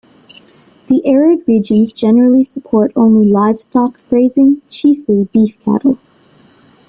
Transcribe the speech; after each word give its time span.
The 0.87 1.03
arid 1.05 1.41
regions 1.47 1.93
generally 1.93 2.43
support 2.43 2.91
only 2.95 3.29
livestock 3.31 3.99
grazing, 4.09 4.59
chiefly 4.67 5.29
beef 5.31 5.63
cattle. 5.63 5.99